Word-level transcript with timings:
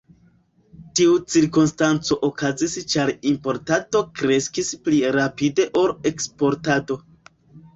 Tiu 0.99 1.11
cirkonstanco 1.33 2.17
okazis 2.27 2.73
ĉar 2.93 3.11
importado 3.33 4.01
kreskis 4.21 4.73
pli 4.87 5.03
rapide 5.19 5.67
ol 5.83 5.95
eksportado. 6.13 6.99